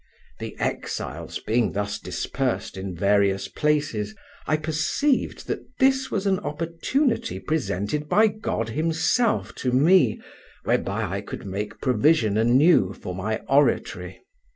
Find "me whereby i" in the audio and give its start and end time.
9.71-11.21